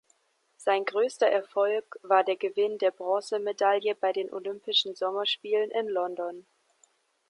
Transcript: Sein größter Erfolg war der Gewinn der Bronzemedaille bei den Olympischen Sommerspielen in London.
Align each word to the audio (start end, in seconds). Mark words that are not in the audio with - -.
Sein 0.57 0.83
größter 0.85 1.27
Erfolg 1.27 1.99
war 2.01 2.23
der 2.23 2.35
Gewinn 2.35 2.79
der 2.79 2.89
Bronzemedaille 2.89 3.93
bei 3.93 4.11
den 4.11 4.33
Olympischen 4.33 4.95
Sommerspielen 4.95 5.69
in 5.69 5.87
London. 5.89 6.47